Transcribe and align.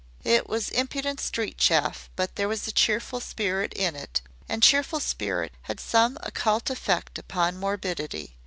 It 0.25 0.49
was 0.49 0.69
impudent 0.71 1.19
street 1.19 1.59
chaff, 1.59 2.09
but 2.15 2.35
there 2.35 2.47
was 2.47 2.73
cheerful 2.73 3.19
spirit 3.19 3.71
in 3.75 3.95
it, 3.95 4.23
and 4.49 4.63
cheerful 4.63 4.99
spirit 4.99 5.53
has 5.69 5.77
some 5.79 6.17
occult 6.23 6.71
effect 6.71 7.19
upon 7.19 7.55
morbidity. 7.55 8.35